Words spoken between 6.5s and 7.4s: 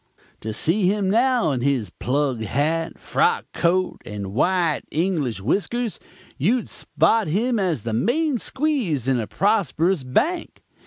spot